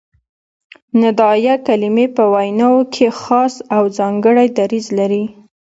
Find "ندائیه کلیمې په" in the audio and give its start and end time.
1.01-2.23